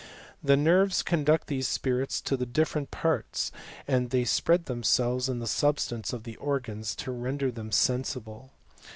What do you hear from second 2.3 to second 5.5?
die difierent parts, and they spread themselves in the